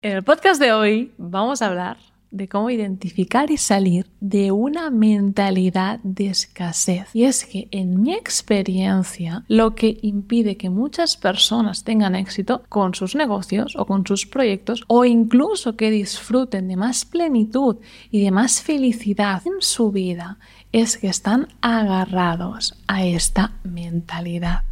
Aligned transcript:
En 0.00 0.12
el 0.12 0.22
podcast 0.22 0.60
de 0.60 0.72
hoy 0.72 1.12
vamos 1.18 1.60
a 1.60 1.66
hablar 1.66 1.96
de 2.30 2.48
cómo 2.48 2.70
identificar 2.70 3.50
y 3.50 3.56
salir 3.56 4.06
de 4.20 4.52
una 4.52 4.90
mentalidad 4.90 5.98
de 6.04 6.28
escasez. 6.28 7.08
Y 7.14 7.24
es 7.24 7.44
que 7.44 7.66
en 7.72 8.00
mi 8.00 8.14
experiencia 8.14 9.44
lo 9.48 9.74
que 9.74 9.98
impide 10.02 10.56
que 10.56 10.70
muchas 10.70 11.16
personas 11.16 11.82
tengan 11.82 12.14
éxito 12.14 12.62
con 12.68 12.94
sus 12.94 13.16
negocios 13.16 13.74
o 13.76 13.86
con 13.86 14.06
sus 14.06 14.24
proyectos 14.24 14.84
o 14.86 15.04
incluso 15.04 15.74
que 15.74 15.90
disfruten 15.90 16.68
de 16.68 16.76
más 16.76 17.04
plenitud 17.04 17.78
y 18.12 18.22
de 18.22 18.30
más 18.30 18.62
felicidad 18.62 19.42
en 19.44 19.60
su 19.60 19.90
vida 19.90 20.38
es 20.70 20.96
que 20.96 21.08
están 21.08 21.48
agarrados 21.60 22.80
a 22.86 23.04
esta 23.04 23.58
mentalidad. 23.64 24.62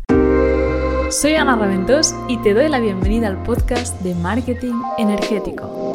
Soy 1.11 1.36
Ana 1.36 1.54
Raventós 1.54 2.16
y 2.27 2.36
te 2.39 2.52
doy 2.52 2.68
la 2.68 2.80
bienvenida 2.80 3.29
al 3.29 3.41
podcast 3.45 4.00
de 4.02 4.12
Marketing 4.16 4.75
Energético. 4.98 5.93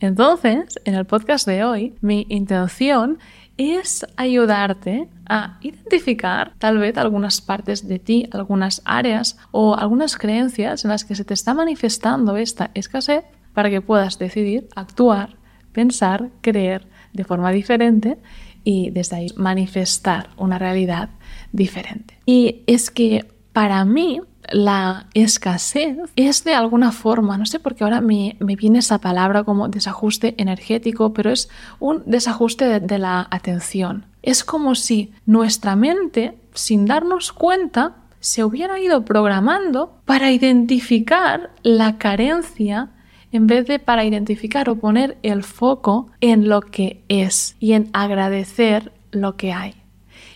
Entonces, 0.00 0.78
en 0.84 0.94
el 0.94 1.06
podcast 1.06 1.46
de 1.46 1.64
hoy, 1.64 1.94
mi 2.02 2.26
intención 2.28 3.18
es 3.56 4.04
ayudarte 4.16 5.08
a 5.26 5.58
identificar 5.62 6.52
tal 6.58 6.76
vez 6.76 6.98
algunas 6.98 7.40
partes 7.40 7.88
de 7.88 7.98
ti, 7.98 8.28
algunas 8.32 8.82
áreas 8.84 9.38
o 9.50 9.74
algunas 9.74 10.18
creencias 10.18 10.84
en 10.84 10.90
las 10.90 11.06
que 11.06 11.14
se 11.14 11.24
te 11.24 11.32
está 11.32 11.54
manifestando 11.54 12.36
esta 12.36 12.70
escasez 12.74 13.24
para 13.54 13.70
que 13.70 13.80
puedas 13.80 14.18
decidir 14.18 14.68
actuar, 14.76 15.36
pensar, 15.72 16.28
creer 16.42 16.86
de 17.14 17.24
forma 17.24 17.50
diferente 17.50 18.18
y 18.64 18.90
desde 18.90 19.16
ahí 19.16 19.26
manifestar 19.36 20.30
una 20.36 20.58
realidad 20.58 21.10
diferente. 21.52 22.18
Y 22.26 22.62
es 22.66 22.90
que 22.90 23.26
para 23.52 23.84
mí 23.84 24.20
la 24.50 25.06
escasez 25.14 25.98
es 26.16 26.44
de 26.44 26.54
alguna 26.54 26.92
forma, 26.92 27.38
no 27.38 27.46
sé 27.46 27.60
por 27.60 27.74
qué 27.74 27.84
ahora 27.84 28.00
me, 28.00 28.36
viene 28.40 28.80
esa 28.80 28.98
palabra 28.98 29.44
como 29.44 29.68
desajuste 29.68 30.34
energético, 30.38 31.12
pero 31.12 31.30
es 31.30 31.48
un 31.78 32.02
desajuste 32.06 32.80
de 32.80 32.98
la 32.98 33.26
atención. 33.30 34.06
Es 34.22 34.44
como 34.44 34.74
si 34.74 35.12
nuestra 35.26 35.76
mente, 35.76 36.38
sin 36.54 36.86
darnos 36.86 37.32
cuenta, 37.32 37.96
se 38.20 38.44
hubiera 38.44 38.78
ido 38.78 39.04
programando 39.04 39.98
para 40.04 40.30
identificar 40.30 41.50
la 41.62 41.98
carencia 41.98 42.90
en 43.32 43.46
vez 43.46 43.66
de 43.66 43.78
para 43.78 44.04
identificar 44.04 44.68
o 44.68 44.76
poner 44.76 45.16
el 45.22 45.42
foco 45.42 46.10
en 46.20 46.48
lo 46.48 46.60
que 46.60 47.02
es 47.08 47.56
y 47.58 47.72
en 47.72 47.88
agradecer 47.92 48.92
lo 49.10 49.36
que 49.36 49.52
hay. 49.52 49.74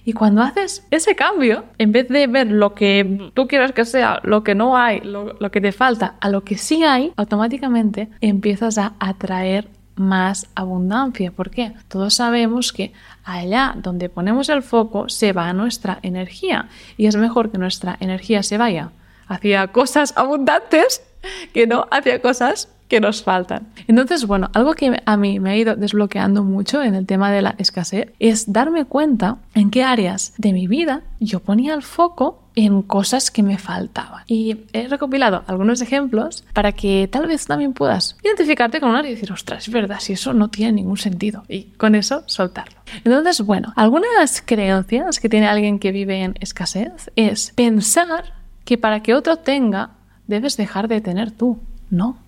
Y 0.04 0.12
cuando 0.12 0.42
haces 0.42 0.86
ese 0.92 1.16
cambio, 1.16 1.64
en 1.78 1.90
vez 1.90 2.08
de 2.08 2.28
ver 2.28 2.46
lo 2.46 2.74
que 2.74 3.30
tú 3.34 3.48
quieras 3.48 3.72
que 3.72 3.84
sea, 3.84 4.20
lo 4.22 4.44
que 4.44 4.54
no 4.54 4.76
hay, 4.76 5.00
lo, 5.00 5.50
que 5.50 5.60
te 5.60 5.72
falta, 5.72 6.14
a 6.20 6.28
lo 6.28 6.44
que 6.44 6.56
sí 6.56 6.84
hay, 6.84 7.12
automáticamente 7.16 8.08
empiezas 8.20 8.78
a 8.78 8.94
atraer 9.00 9.68
más 9.96 10.48
abundancia. 10.54 11.32
¿Por 11.32 11.50
qué? 11.50 11.72
Todos 11.88 12.14
sabemos 12.14 12.72
que 12.72 12.92
allá 13.24 13.74
donde 13.76 14.08
ponemos 14.08 14.48
el 14.48 14.62
foco 14.62 15.08
se 15.08 15.32
va 15.32 15.52
nuestra 15.52 15.98
energía 16.02 16.68
y 16.96 17.06
es 17.06 17.16
mejor 17.16 17.50
que 17.50 17.58
nuestra 17.58 17.96
energía 17.98 18.44
se 18.44 18.58
vaya 18.58 18.90
hacia 19.26 19.66
cosas 19.68 20.16
abundantes 20.16 21.02
que 21.52 21.66
no 21.66 21.88
hacia 21.90 22.22
cosas 22.22 22.68
que 22.88 23.00
nos 23.00 23.22
faltan. 23.22 23.68
Entonces, 23.88 24.26
bueno, 24.26 24.50
algo 24.54 24.74
que 24.74 25.02
a 25.04 25.16
mí 25.16 25.40
me 25.40 25.50
ha 25.50 25.56
ido 25.56 25.76
desbloqueando 25.76 26.44
mucho 26.44 26.82
en 26.82 26.94
el 26.94 27.06
tema 27.06 27.32
de 27.32 27.42
la 27.42 27.54
escasez 27.58 28.12
es 28.18 28.52
darme 28.52 28.84
cuenta 28.84 29.38
en 29.54 29.70
qué 29.70 29.82
áreas 29.82 30.34
de 30.38 30.52
mi 30.52 30.66
vida 30.66 31.02
yo 31.18 31.40
ponía 31.40 31.74
el 31.74 31.82
foco 31.82 32.42
en 32.54 32.82
cosas 32.82 33.30
que 33.30 33.42
me 33.42 33.58
faltaban. 33.58 34.24
Y 34.26 34.64
he 34.72 34.88
recopilado 34.88 35.44
algunos 35.46 35.82
ejemplos 35.82 36.44
para 36.54 36.72
que 36.72 37.06
tal 37.10 37.26
vez 37.26 37.46
también 37.46 37.74
puedas 37.74 38.16
identificarte 38.22 38.80
con 38.80 38.90
un 38.90 38.96
área 38.96 39.10
y 39.10 39.14
decir, 39.14 39.30
ostras, 39.30 39.68
es 39.68 39.72
verdad, 39.72 39.98
si 40.00 40.14
eso 40.14 40.32
no 40.32 40.48
tiene 40.48 40.72
ningún 40.72 40.96
sentido. 40.96 41.44
Y 41.48 41.64
con 41.76 41.94
eso 41.94 42.22
soltarlo. 42.26 42.80
Entonces, 43.04 43.42
bueno, 43.42 43.72
algunas 43.76 44.42
creencias 44.42 45.20
que 45.20 45.28
tiene 45.28 45.48
alguien 45.48 45.78
que 45.78 45.92
vive 45.92 46.22
en 46.22 46.34
escasez 46.40 47.10
es 47.14 47.52
pensar 47.54 48.34
que 48.64 48.78
para 48.78 49.02
que 49.02 49.14
otro 49.14 49.36
tenga, 49.36 49.90
debes 50.26 50.56
dejar 50.56 50.88
de 50.88 51.00
tener 51.02 51.30
tú. 51.30 51.58
No, 51.90 52.18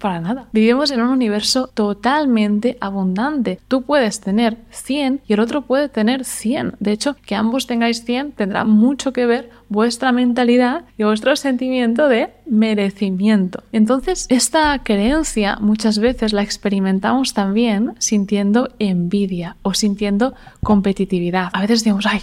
para 0.00 0.20
nada. 0.20 0.48
Vivimos 0.52 0.90
en 0.90 1.00
un 1.02 1.10
universo 1.10 1.68
totalmente 1.72 2.76
abundante. 2.80 3.60
Tú 3.68 3.82
puedes 3.82 4.20
tener 4.20 4.56
100 4.70 5.20
y 5.28 5.34
el 5.34 5.40
otro 5.40 5.62
puede 5.62 5.88
tener 5.88 6.24
100. 6.24 6.74
De 6.80 6.92
hecho, 6.92 7.14
que 7.14 7.36
ambos 7.36 7.66
tengáis 7.66 8.04
100 8.04 8.32
tendrá 8.32 8.64
mucho 8.64 9.12
que 9.12 9.26
ver 9.26 9.50
vuestra 9.68 10.10
mentalidad 10.10 10.84
y 10.98 11.04
vuestro 11.04 11.36
sentimiento 11.36 12.08
de 12.08 12.30
merecimiento. 12.46 13.62
Entonces, 13.72 14.26
esta 14.28 14.78
creencia 14.82 15.56
muchas 15.60 15.98
veces 15.98 16.32
la 16.32 16.42
experimentamos 16.42 17.34
también 17.34 17.94
sintiendo 17.98 18.70
envidia 18.78 19.56
o 19.62 19.74
sintiendo 19.74 20.34
competitividad. 20.62 21.50
A 21.52 21.60
veces 21.60 21.84
decimos, 21.84 22.06
ay, 22.06 22.22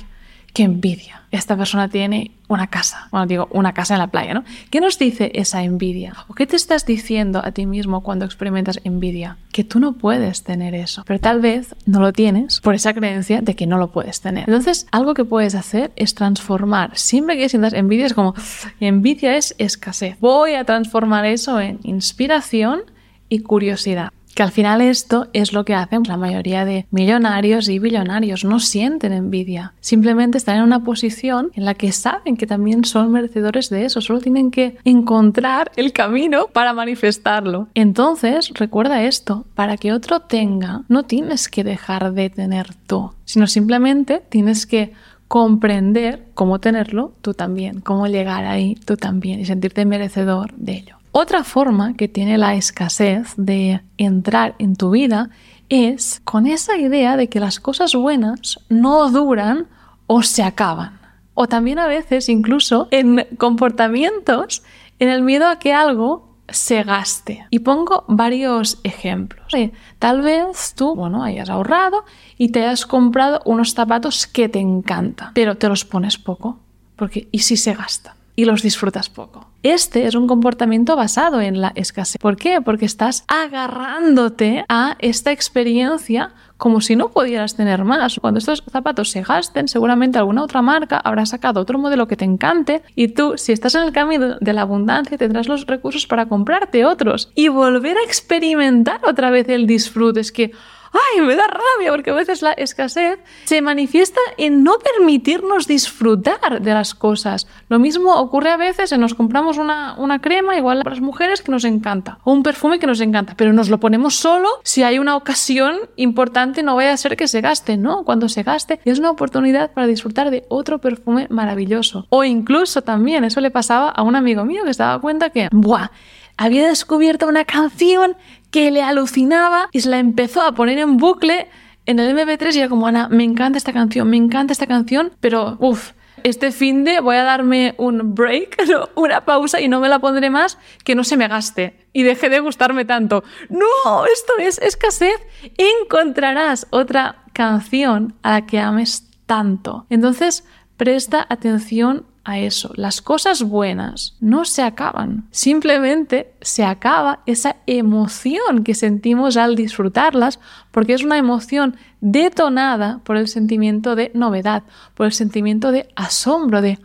qué 0.58 0.64
envidia. 0.64 1.22
Esta 1.30 1.56
persona 1.56 1.88
tiene 1.88 2.32
una 2.48 2.66
casa, 2.66 3.10
bueno, 3.12 3.28
digo, 3.28 3.48
una 3.52 3.74
casa 3.74 3.94
en 3.94 4.00
la 4.00 4.08
playa, 4.08 4.34
¿no? 4.34 4.44
¿Qué 4.72 4.82
nos 4.82 4.98
dice 4.98 5.32
esa 5.36 5.62
envidia? 5.62 6.16
¿O 6.30 6.34
qué 6.34 6.48
te 6.48 6.56
estás 6.56 6.84
diciendo 6.84 7.42
a 7.46 7.52
ti 7.52 7.68
mismo 7.68 8.02
cuando 8.02 8.26
experimentas 8.26 8.80
envidia? 8.84 9.38
Que 9.52 9.64
tú 9.64 9.80
no 9.80 9.94
puedes 9.94 10.44
tener 10.44 10.74
eso, 10.74 11.04
pero 11.06 11.20
tal 11.20 11.42
vez 11.42 11.76
no 11.86 12.00
lo 12.00 12.12
tienes 12.12 12.60
por 12.62 12.74
esa 12.74 12.96
creencia 12.96 13.42
de 13.42 13.56
que 13.56 13.68
no 13.68 13.78
lo 13.78 13.92
puedes 13.92 14.20
tener. 14.22 14.46
Entonces, 14.48 14.88
algo 14.92 15.14
que 15.14 15.26
puedes 15.26 15.54
hacer 15.54 15.92
es 15.96 16.16
transformar. 16.16 16.98
Siempre 16.98 17.38
que 17.38 17.50
sientas 17.50 17.74
envidia 17.74 18.08
es 18.08 18.16
como, 18.16 18.34
envidia 18.80 19.38
es 19.38 19.54
escasez. 19.60 20.18
Voy 20.20 20.56
a 20.56 20.64
transformar 20.64 21.26
eso 21.26 21.60
en 21.62 21.80
inspiración 21.84 22.82
y 23.30 23.42
curiosidad. 23.42 24.10
Que 24.38 24.44
al 24.44 24.52
final 24.52 24.82
esto 24.82 25.30
es 25.34 25.52
lo 25.52 25.66
que 25.66 25.74
hacen 25.74 26.04
la 26.04 26.16
mayoría 26.16 26.64
de 26.64 26.86
millonarios 26.92 27.68
y 27.70 27.80
billonarios. 27.80 28.46
No 28.46 28.60
sienten 28.60 29.12
envidia. 29.12 29.74
Simplemente 29.80 30.38
están 30.38 30.58
en 30.58 30.64
una 30.64 30.84
posición 30.84 31.50
en 31.56 31.66
la 31.66 31.74
que 31.74 31.92
saben 31.92 32.38
que 32.38 32.46
también 32.46 32.86
son 32.86 33.12
merecedores 33.12 33.72
de 33.72 33.86
eso. 33.86 34.00
Solo 34.00 34.20
tienen 34.20 34.52
que 34.52 34.78
encontrar 34.84 35.72
el 35.76 35.92
camino 35.92 36.50
para 36.54 36.74
manifestarlo. 36.74 37.68
Entonces, 37.74 38.52
recuerda 38.54 39.02
esto. 39.02 39.48
Para 39.56 39.76
que 39.76 39.92
otro 39.92 40.20
tenga, 40.20 40.84
no 40.88 41.02
tienes 41.02 41.50
que 41.50 41.64
dejar 41.64 42.14
de 42.14 42.30
tener 42.30 42.76
tú, 42.86 43.14
sino 43.26 43.48
simplemente 43.48 44.22
tienes 44.30 44.68
que 44.68 44.94
comprender 45.28 46.28
cómo 46.36 46.60
tenerlo 46.60 47.12
tú 47.22 47.34
también, 47.34 47.82
cómo 47.82 48.06
llegar 48.06 48.46
ahí 48.46 48.76
tú 48.86 48.98
también 48.98 49.40
y 49.40 49.46
sentirte 49.46 49.84
merecedor 49.84 50.54
de 50.54 50.74
ello. 50.74 50.98
Otra 51.20 51.44
forma 51.44 51.96
que 51.96 52.08
tiene 52.08 52.38
la 52.38 52.54
escasez 52.54 53.34
de 53.38 53.82
entrar 53.98 54.54
en 54.60 54.76
tu 54.76 54.92
vida 54.92 55.32
es 55.68 56.22
con 56.24 56.46
esa 56.46 56.78
idea 56.78 57.18
de 57.18 57.28
que 57.28 57.40
las 57.40 57.60
cosas 57.60 57.96
buenas 57.96 58.60
no 58.70 59.10
duran 59.10 59.66
o 60.06 60.22
se 60.22 60.44
acaban. 60.44 61.00
O 61.34 61.48
también 61.48 61.80
a 61.80 61.88
veces 61.88 62.30
incluso 62.30 62.88
en 62.92 63.26
comportamientos 63.40 64.62
en 65.00 65.10
el 65.10 65.24
miedo 65.24 65.48
a 65.48 65.58
que 65.58 65.74
algo 65.74 66.38
se 66.50 66.84
gaste. 66.84 67.48
Y 67.50 67.60
pongo 67.60 68.06
varios 68.08 68.80
ejemplos. 68.84 69.52
Tal 69.98 70.22
vez 70.22 70.76
tú, 70.76 70.94
bueno, 70.94 71.24
hayas 71.24 71.50
ahorrado 71.50 72.06
y 72.38 72.50
te 72.50 72.64
has 72.64 72.86
comprado 72.86 73.42
unos 73.44 73.74
zapatos 73.74 74.28
que 74.28 74.50
te 74.50 74.60
encantan, 74.60 75.32
pero 75.34 75.58
te 75.58 75.68
los 75.68 75.84
pones 75.84 76.20
poco. 76.20 76.60
Porque, 76.96 77.28
¿y 77.32 77.40
si 77.40 77.58
se 77.58 77.74
gastan? 77.74 78.14
Y 78.40 78.46
los 78.46 78.62
disfrutas 78.62 79.10
poco. 79.10 79.48
Este 79.64 80.06
es 80.06 80.14
un 80.14 80.28
comportamiento 80.28 80.96
basado 80.96 81.42
en 81.42 81.60
la 81.60 81.72
escasez. 81.74 82.22
¿Por 82.22 82.38
qué? 82.38 82.62
Porque 82.62 82.86
estás 82.86 83.26
agarrándote 83.28 84.64
a 84.70 84.96
esta 85.00 85.32
experiencia 85.32 86.36
como 86.58 86.80
si 86.80 86.96
no 86.96 87.10
pudieras 87.10 87.56
tener 87.56 87.84
más. 87.84 88.20
Cuando 88.22 88.38
estos 88.38 88.64
zapatos 88.72 89.10
se 89.10 89.24
gasten, 89.24 89.68
seguramente 89.68 90.20
alguna 90.20 90.44
otra 90.44 90.62
marca 90.62 90.98
habrá 90.98 91.26
sacado 91.26 91.62
otro 91.62 91.80
modelo 91.80 92.08
que 92.08 92.16
te 92.16 92.26
encante 92.26 92.84
y 92.96 93.08
tú, 93.08 93.34
si 93.38 93.54
estás 93.54 93.74
en 93.74 93.82
el 93.82 93.92
camino 93.92 94.38
de 94.40 94.54
la 94.54 94.62
abundancia, 94.62 95.18
tendrás 95.18 95.48
los 95.48 95.66
recursos 95.66 96.06
para 96.06 96.28
comprarte 96.28 96.86
otros 96.86 97.32
y 97.34 97.48
volver 97.48 97.98
a 97.98 98.04
experimentar 98.04 99.02
otra 99.04 99.32
vez 99.32 99.50
el 99.50 99.66
disfrute. 99.66 100.20
Es 100.20 100.32
que 100.32 100.52
¡ay! 100.94 101.22
Me 101.22 101.36
da 101.36 101.48
rabia 101.48 101.92
porque 101.92 102.12
a 102.12 102.14
veces 102.14 102.42
la 102.42 102.52
escasez 102.52 103.20
se 103.46 103.62
manifiesta 103.62 104.20
en 104.38 104.64
no 104.64 104.74
permitirnos 104.80 105.68
disfrutar 105.68 106.62
de 106.62 106.74
las 106.74 106.94
cosas. 106.94 107.48
Lo 107.70 107.80
mismo 107.80 108.16
ocurre 108.16 108.52
a 108.52 108.58
veces 108.58 108.92
en 108.92 109.02
nos 109.02 109.14
compramos 109.14 109.58
una, 109.58 109.96
una 109.98 110.20
crema, 110.20 110.58
igual 110.58 110.80
para 110.80 110.96
las 110.96 111.02
mujeres, 111.02 111.42
que 111.42 111.52
nos 111.52 111.64
encanta, 111.64 112.20
o 112.24 112.32
un 112.32 112.44
perfume 112.44 112.80
que 112.80 112.88
nos 112.88 113.02
encanta, 113.02 113.36
pero 113.38 113.54
nos 113.54 113.70
lo 113.70 113.80
ponemos 113.80 114.16
solo 114.16 114.50
si 114.64 114.84
hay 114.84 115.00
una 115.00 115.16
ocasión 115.16 115.78
importante, 115.96 116.64
no 116.64 116.76
vaya 116.76 116.94
a 116.94 116.98
ser 116.98 117.16
que 117.16 117.28
se 117.28 117.42
gaste, 117.42 117.78
¿no? 117.78 118.04
Cuando 118.04 118.30
se 118.30 118.44
gaste 118.44 118.80
es 118.86 119.00
una 119.00 119.12
oportunidad 119.12 119.72
para 119.72 119.88
disfrutar 119.88 120.30
de 120.30 120.46
otro 120.50 120.80
perfume 120.80 121.28
maravilloso. 121.30 122.06
O 122.10 122.24
incluso 122.24 122.82
también, 122.82 123.24
eso 123.24 123.42
le 123.42 123.52
pasaba 123.52 123.90
a 123.90 124.04
un 124.04 124.16
amigo 124.16 124.46
mío 124.46 124.64
que 124.66 124.74
se 124.74 124.84
daba 124.84 125.00
cuenta 125.00 125.30
que, 125.30 125.50
¡buah! 125.52 125.90
Había 126.38 126.68
descubierto 126.68 127.28
una 127.28 127.46
canción 127.46 128.16
que 128.52 128.72
le 128.72 128.82
alucinaba 128.82 129.70
y 129.72 129.82
se 129.82 129.90
la 129.90 130.00
empezó 130.00 130.42
a 130.42 130.54
poner 130.54 130.78
en 130.78 130.98
bucle 130.98 131.50
en 131.86 132.00
el 132.00 132.16
MP3 132.16 132.56
y 132.56 132.60
era 132.60 132.70
como, 132.70 132.88
Ana, 132.88 133.10
me 133.10 133.24
encanta 133.24 133.58
esta 133.58 133.74
canción, 133.74 134.10
me 134.10 134.18
encanta 134.18 134.54
esta 134.54 134.68
canción, 134.68 135.12
pero 135.20 135.58
uff, 135.60 135.92
este 136.24 136.52
fin 136.52 136.84
de 136.84 137.00
voy 137.00 137.16
a 137.16 137.24
darme 137.24 137.76
un 137.78 138.14
break, 138.14 138.58
una 138.96 139.26
pausa 139.26 139.62
y 139.62 139.68
no 139.68 139.80
me 139.80 139.90
la 139.90 140.00
pondré 140.00 140.30
más, 140.30 140.58
que 140.84 140.96
no 140.96 141.04
se 141.04 141.18
me 141.18 141.28
gaste 141.28 141.88
y 141.94 142.04
deje 142.04 142.30
de 142.30 142.40
gustarme 142.40 142.86
tanto. 142.86 143.24
No, 143.50 144.06
esto 144.06 144.34
es 144.40 144.60
escasez. 144.60 145.16
Encontrarás 145.58 146.68
otra 146.72 147.24
canción 147.34 148.16
a 148.22 148.32
la 148.32 148.46
que 148.46 148.60
ames 148.60 149.10
tanto. 149.26 149.86
Entonces, 149.90 150.44
presta 150.76 151.26
atención 151.30 152.06
a 152.28 152.40
eso. 152.40 152.72
Las 152.76 153.02
cosas 153.02 153.42
buenas 153.42 154.18
no 154.20 154.44
se 154.44 154.62
acaban, 154.62 155.28
simplemente 155.32 156.34
se 156.42 156.66
acaba 156.66 157.22
esa 157.26 157.56
emoción 157.68 158.66
que 158.66 158.76
sentimos 158.76 159.38
al 159.38 159.56
disfrutarlas 159.56 160.42
porque 160.72 160.94
es 160.94 161.04
una 161.04 161.18
emoción 161.18 161.78
detonada 162.02 163.00
por 163.06 163.16
el 163.16 163.30
sentimiento 163.30 163.96
de 163.96 164.12
novedad, 164.14 164.64
por 164.94 165.06
el 165.06 165.14
sentimiento 165.14 165.72
de 165.72 165.88
asombro, 165.96 166.62
de 166.62 166.80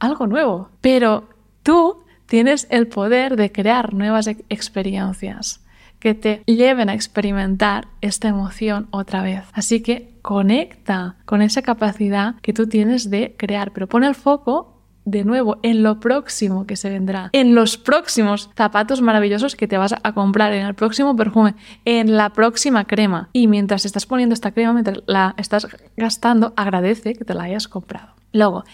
algo 0.00 0.26
nuevo. 0.26 0.70
Pero 0.80 1.28
tú 1.62 2.02
tienes 2.26 2.66
el 2.68 2.88
poder 2.88 3.36
de 3.36 3.52
crear 3.52 3.94
nuevas 3.94 4.26
experiencias 4.48 5.60
que 6.00 6.14
te 6.14 6.42
lleven 6.46 6.88
a 6.88 6.94
experimentar 6.94 7.86
esta 8.00 8.26
emoción 8.26 8.88
otra 8.90 9.22
vez. 9.22 9.44
Así 9.52 9.82
que 9.82 10.18
conecta 10.22 11.16
con 11.26 11.42
esa 11.42 11.62
capacidad 11.62 12.34
que 12.42 12.52
tú 12.52 12.66
tienes 12.66 13.08
de 13.08 13.36
crear, 13.38 13.70
pero 13.70 13.86
pon 13.86 14.02
el 14.02 14.16
foco 14.16 14.79
de 15.04 15.24
nuevo 15.24 15.58
en 15.62 15.82
lo 15.82 16.00
próximo 16.00 16.66
que 16.66 16.76
se 16.76 16.90
vendrá, 16.90 17.30
en 17.32 17.54
los 17.54 17.76
próximos 17.76 18.50
zapatos 18.56 19.02
maravillosos 19.02 19.56
que 19.56 19.68
te 19.68 19.78
vas 19.78 19.94
a 20.02 20.12
comprar, 20.12 20.52
en 20.52 20.66
el 20.66 20.74
próximo 20.74 21.16
perfume, 21.16 21.54
en 21.84 22.16
la 22.16 22.30
próxima 22.30 22.84
crema. 22.84 23.28
Y 23.32 23.46
mientras 23.46 23.84
estás 23.84 24.06
poniendo 24.06 24.34
esta 24.34 24.52
crema, 24.52 24.72
mientras 24.72 25.02
la 25.06 25.34
estás 25.36 25.66
gastando, 25.96 26.52
agradece 26.56 27.14
que 27.14 27.24
te 27.24 27.34
la 27.34 27.44
hayas 27.44 27.68
comprado. 27.68 28.08
Luego, 28.32 28.64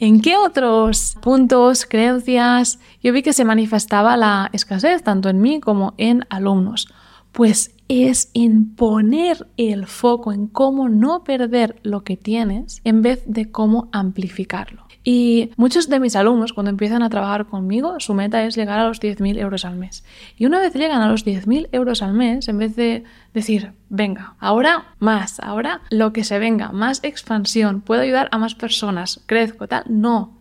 ¿En 0.00 0.20
qué 0.20 0.36
otros 0.36 1.16
puntos, 1.22 1.86
creencias, 1.86 2.80
yo 3.00 3.12
vi 3.12 3.22
que 3.22 3.32
se 3.32 3.44
manifestaba 3.44 4.16
la 4.16 4.50
escasez 4.52 5.04
tanto 5.04 5.28
en 5.28 5.40
mí 5.40 5.60
como 5.60 5.94
en 5.98 6.26
alumnos? 6.30 6.88
Pues 7.34 7.74
es 7.88 8.30
en 8.32 8.76
poner 8.76 9.48
el 9.56 9.88
foco 9.88 10.32
en 10.32 10.46
cómo 10.46 10.88
no 10.88 11.24
perder 11.24 11.80
lo 11.82 12.04
que 12.04 12.16
tienes 12.16 12.80
en 12.84 13.02
vez 13.02 13.24
de 13.26 13.50
cómo 13.50 13.88
amplificarlo. 13.90 14.86
Y 15.02 15.50
muchos 15.56 15.88
de 15.88 15.98
mis 15.98 16.14
alumnos, 16.14 16.52
cuando 16.52 16.70
empiezan 16.70 17.02
a 17.02 17.10
trabajar 17.10 17.46
conmigo, 17.46 17.98
su 17.98 18.14
meta 18.14 18.44
es 18.44 18.54
llegar 18.54 18.78
a 18.78 18.86
los 18.86 19.00
10.000 19.00 19.36
euros 19.40 19.64
al 19.64 19.74
mes. 19.74 20.04
Y 20.36 20.46
una 20.46 20.60
vez 20.60 20.74
llegan 20.74 21.02
a 21.02 21.08
los 21.08 21.26
10.000 21.26 21.70
euros 21.72 22.02
al 22.02 22.14
mes, 22.14 22.46
en 22.46 22.58
vez 22.58 22.76
de 22.76 23.02
decir, 23.34 23.72
venga, 23.88 24.36
ahora 24.38 24.94
más, 25.00 25.40
ahora 25.40 25.80
lo 25.90 26.12
que 26.12 26.22
se 26.22 26.38
venga, 26.38 26.70
más 26.70 27.02
expansión, 27.02 27.80
puedo 27.80 28.02
ayudar 28.02 28.28
a 28.30 28.38
más 28.38 28.54
personas, 28.54 29.24
crezco, 29.26 29.66
tal, 29.66 29.82
no. 29.88 30.38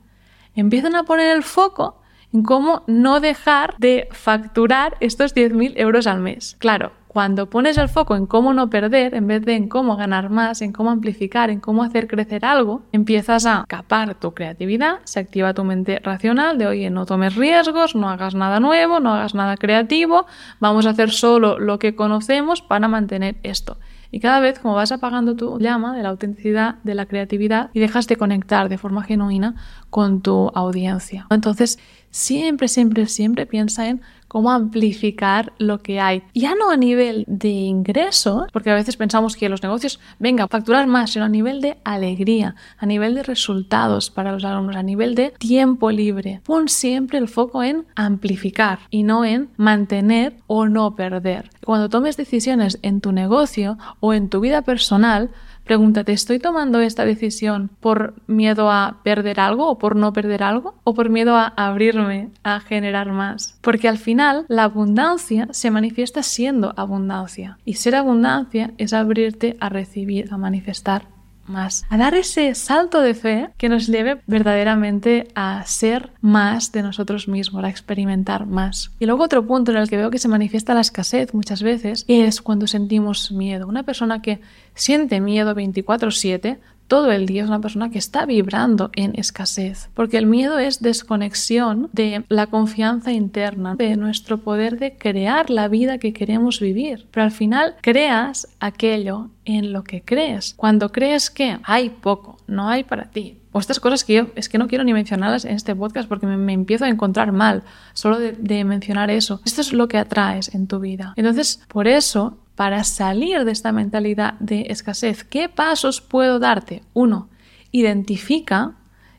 Empiezan 0.55 0.95
a 0.95 1.05
poner 1.05 1.35
el 1.35 1.41
foco 1.41 2.02
en 2.33 2.43
cómo 2.43 2.83
no 2.87 3.19
dejar 3.19 3.75
de 3.77 4.07
facturar 4.11 4.97
estos 4.99 5.35
10.000 5.35 5.73
euros 5.75 6.07
al 6.07 6.19
mes. 6.19 6.55
Claro, 6.59 6.91
cuando 7.13 7.47
pones 7.47 7.77
el 7.77 7.89
foco 7.89 8.15
en 8.15 8.25
cómo 8.25 8.55
no 8.55 8.71
perder, 8.71 9.13
en 9.13 9.27
vez 9.27 9.45
de 9.45 9.55
en 9.55 9.69
cómo 9.69 9.95
ganar 9.95 10.31
más, 10.31 10.63
en 10.63 10.73
cómo 10.73 10.89
amplificar, 10.89 11.51
en 11.51 11.59
cómo 11.59 11.83
hacer 11.83 12.07
crecer 12.07 12.43
algo, 12.43 12.81
empiezas 12.91 13.45
a 13.45 13.65
capar 13.67 14.15
tu 14.15 14.33
creatividad, 14.33 14.97
se 15.03 15.19
activa 15.19 15.53
tu 15.53 15.63
mente 15.63 15.99
racional 15.99 16.57
de, 16.57 16.65
oye, 16.65 16.89
no 16.89 17.05
tomes 17.05 17.35
riesgos, 17.35 17.93
no 17.93 18.09
hagas 18.09 18.33
nada 18.33 18.59
nuevo, 18.59 18.99
no 18.99 19.13
hagas 19.13 19.35
nada 19.35 19.57
creativo, 19.57 20.25
vamos 20.59 20.87
a 20.87 20.89
hacer 20.89 21.11
solo 21.11 21.59
lo 21.59 21.77
que 21.77 21.95
conocemos 21.95 22.63
para 22.63 22.87
mantener 22.87 23.35
esto. 23.43 23.77
Y 24.09 24.19
cada 24.19 24.39
vez 24.39 24.59
como 24.59 24.75
vas 24.75 24.91
apagando 24.91 25.35
tu 25.35 25.59
llama 25.59 25.95
de 25.95 26.03
la 26.03 26.09
autenticidad, 26.09 26.75
de 26.83 26.93
la 26.93 27.07
creatividad 27.07 27.71
y 27.73 27.79
dejas 27.79 28.07
de 28.07 28.15
conectar 28.15 28.69
de 28.69 28.77
forma 28.77 29.03
genuina 29.03 29.55
con 29.89 30.21
tu 30.21 30.51
audiencia. 30.53 31.25
Entonces, 31.31 31.79
siempre, 32.13 32.67
siempre, 32.69 33.07
siempre 33.07 33.45
piensa 33.45 33.89
en 33.89 34.01
cómo 34.33 34.51
amplificar 34.51 35.53
lo 35.59 35.83
que 35.83 35.99
hay. 35.99 36.23
Ya 36.33 36.55
no 36.55 36.71
a 36.71 36.77
nivel 36.77 37.23
de 37.27 37.49
ingresos, 37.49 38.47
porque 38.51 38.71
a 38.71 38.75
veces 38.75 38.97
pensamos 38.97 39.35
que 39.35 39.47
los 39.47 39.61
negocios, 39.61 39.99
venga, 40.17 40.47
facturar 40.47 40.87
más, 40.87 41.11
sino 41.11 41.25
a 41.25 41.29
nivel 41.29 41.61
de 41.61 41.77
alegría, 41.83 42.55
a 42.79 42.85
nivel 42.87 43.13
de 43.13 43.21
resultados 43.21 44.09
para 44.09 44.31
los 44.31 44.43
alumnos, 44.43 44.75
a 44.75 44.81
nivel 44.81 45.13
de 45.13 45.31
tiempo 45.37 45.91
libre. 45.91 46.41
Pon 46.45 46.67
siempre 46.67 47.19
el 47.19 47.27
foco 47.27 47.61
en 47.61 47.85
amplificar 47.95 48.79
y 48.89 49.03
no 49.03 49.23
en 49.23 49.49
mantener 49.57 50.37
o 50.47 50.67
no 50.67 50.95
perder. 50.95 51.51
Cuando 51.63 51.89
tomes 51.89 52.17
decisiones 52.17 52.79
en 52.81 53.01
tu 53.01 53.11
negocio 53.11 53.77
o 53.99 54.13
en 54.13 54.29
tu 54.29 54.39
vida 54.39 54.63
personal, 54.63 55.29
Pregúntate, 55.63 56.11
¿estoy 56.11 56.39
tomando 56.39 56.81
esta 56.81 57.05
decisión 57.05 57.69
por 57.79 58.15
miedo 58.27 58.69
a 58.69 58.99
perder 59.03 59.39
algo 59.39 59.69
o 59.69 59.77
por 59.77 59.95
no 59.95 60.11
perder 60.11 60.43
algo? 60.43 60.75
¿O 60.83 60.93
por 60.93 61.09
miedo 61.09 61.35
a 61.35 61.53
abrirme 61.55 62.29
a 62.43 62.59
generar 62.59 63.11
más? 63.11 63.57
Porque 63.61 63.87
al 63.87 63.97
final 63.97 64.45
la 64.49 64.65
abundancia 64.65 65.47
se 65.51 65.71
manifiesta 65.71 66.21
siendo 66.21 66.73
abundancia. 66.75 67.57
Y 67.63 67.75
ser 67.75 67.95
abundancia 67.95 68.73
es 68.77 68.91
abrirte 68.91 69.55
a 69.61 69.69
recibir, 69.69 70.27
a 70.33 70.37
manifestar 70.37 71.12
más, 71.45 71.85
a 71.89 71.97
dar 71.97 72.13
ese 72.15 72.55
salto 72.55 73.01
de 73.01 73.13
fe 73.13 73.49
que 73.57 73.69
nos 73.69 73.87
lleve 73.87 74.21
verdaderamente 74.27 75.27
a 75.35 75.63
ser 75.65 76.11
más 76.21 76.71
de 76.71 76.83
nosotros 76.83 77.27
mismos, 77.27 77.63
a 77.63 77.69
experimentar 77.69 78.45
más. 78.45 78.91
Y 78.99 79.05
luego 79.05 79.23
otro 79.23 79.45
punto 79.45 79.71
en 79.71 79.77
el 79.77 79.89
que 79.89 79.97
veo 79.97 80.09
que 80.11 80.19
se 80.19 80.27
manifiesta 80.27 80.73
la 80.73 80.81
escasez 80.81 81.33
muchas 81.33 81.63
veces 81.63 82.05
es 82.07 82.41
cuando 82.41 82.67
sentimos 82.67 83.31
miedo. 83.31 83.67
Una 83.67 83.83
persona 83.83 84.21
que 84.21 84.41
siente 84.75 85.21
miedo 85.21 85.53
24/7 85.53 86.59
todo 86.87 87.11
el 87.11 87.25
día 87.25 87.43
es 87.43 87.49
una 87.49 87.61
persona 87.61 87.89
que 87.89 87.97
está 87.97 88.25
vibrando 88.25 88.91
en 88.95 89.13
escasez, 89.17 89.89
porque 89.93 90.17
el 90.17 90.25
miedo 90.25 90.59
es 90.59 90.81
desconexión 90.81 91.89
de 91.93 92.23
la 92.29 92.47
confianza 92.47 93.11
interna, 93.11 93.75
de 93.75 93.95
nuestro 93.95 94.37
poder 94.37 94.77
de 94.77 94.97
crear 94.97 95.49
la 95.49 95.67
vida 95.67 95.97
que 95.97 96.13
queremos 96.13 96.59
vivir. 96.59 97.07
Pero 97.11 97.25
al 97.25 97.31
final 97.31 97.75
creas 97.81 98.47
aquello 98.59 99.29
en 99.45 99.73
lo 99.73 99.83
que 99.83 100.01
crees. 100.01 100.53
Cuando 100.55 100.91
crees 100.91 101.29
que 101.29 101.57
hay 101.63 101.89
poco, 101.89 102.37
no 102.47 102.69
hay 102.69 102.83
para 102.83 103.09
ti, 103.09 103.39
o 103.53 103.59
estas 103.59 103.79
cosas 103.79 104.03
que 104.03 104.15
yo 104.15 104.27
es 104.35 104.49
que 104.49 104.57
no 104.57 104.67
quiero 104.67 104.83
ni 104.83 104.93
mencionarlas 104.93 105.45
en 105.45 105.55
este 105.55 105.75
podcast 105.75 106.09
porque 106.09 106.25
me, 106.25 106.53
empiezo 106.53 106.85
a 106.85 106.89
encontrar 106.89 107.31
mal 107.31 107.63
solo 107.93 108.19
de, 108.19 108.63
mencionar 108.63 109.11
eso. 109.11 109.41
Esto 109.45 109.61
es 109.61 109.73
lo 109.73 109.87
que 109.87 109.97
atraes 109.99 110.53
en 110.53 110.67
tu 110.67 110.79
vida. 110.79 111.13
Entonces, 111.15 111.61
por 111.67 111.87
eso 111.87 112.39
para 112.55 112.83
salir 112.83 113.45
de 113.45 113.51
esta 113.51 113.71
mentalidad 113.71 114.35
de 114.39 114.67
escasez. 114.69 115.23
¿Qué 115.23 115.49
pasos 115.49 116.01
puedo 116.01 116.39
darte? 116.39 116.83
Uno, 116.93 117.29
identifica 117.71 118.75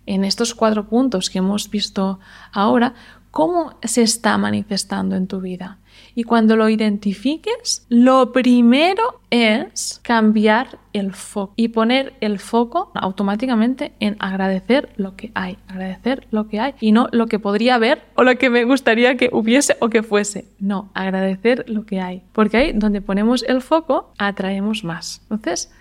en 0.06 0.24
estos 0.24 0.54
cuatro 0.54 0.88
puntos 0.88 1.30
que 1.30 1.38
hemos 1.38 1.70
visto 1.70 2.20
ahora 2.52 2.94
cómo 3.34 3.74
se 3.82 4.02
está 4.02 4.38
manifestando 4.38 5.16
en 5.16 5.26
tu 5.26 5.40
vida. 5.40 5.78
Y 6.14 6.22
cuando 6.22 6.54
lo 6.54 6.68
identifiques, 6.68 7.84
lo 7.88 8.30
primero 8.30 9.20
es 9.30 10.00
cambiar 10.04 10.78
el 10.92 11.12
foco 11.12 11.52
y 11.56 11.68
poner 11.68 12.14
el 12.20 12.38
foco 12.38 12.92
automáticamente 12.94 13.92
en 13.98 14.16
agradecer 14.20 14.90
lo 14.96 15.16
que 15.16 15.32
hay, 15.34 15.58
agradecer 15.66 16.28
lo 16.30 16.46
que 16.46 16.60
hay 16.60 16.74
y 16.78 16.92
no 16.92 17.08
lo 17.10 17.26
que 17.26 17.40
podría 17.40 17.74
haber 17.74 18.02
o 18.14 18.22
lo 18.22 18.38
que 18.38 18.50
me 18.50 18.62
gustaría 18.62 19.16
que 19.16 19.30
hubiese 19.32 19.76
o 19.80 19.88
que 19.88 20.04
fuese. 20.04 20.44
No, 20.60 20.90
agradecer 20.94 21.64
lo 21.68 21.86
que 21.86 22.00
hay. 22.00 22.22
Porque 22.32 22.56
ahí 22.56 22.72
donde 22.72 23.00
ponemos 23.00 23.42
el 23.48 23.62
foco, 23.62 24.12
atraemos 24.16 24.84
más. 24.84 25.22
Entonces, 25.28 25.72